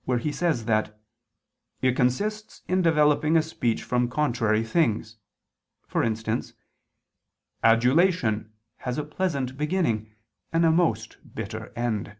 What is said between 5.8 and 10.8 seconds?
for instance: "Adulation has a pleasant beginning, and a